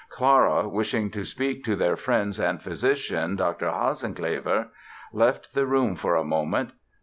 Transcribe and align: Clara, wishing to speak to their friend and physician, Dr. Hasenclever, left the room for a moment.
Clara, 0.09 0.67
wishing 0.67 1.11
to 1.11 1.23
speak 1.23 1.63
to 1.63 1.75
their 1.75 1.95
friend 1.95 2.35
and 2.39 2.59
physician, 2.59 3.35
Dr. 3.35 3.67
Hasenclever, 3.69 4.69
left 5.13 5.53
the 5.53 5.67
room 5.67 5.95
for 5.95 6.15
a 6.15 6.23
moment. 6.23 6.71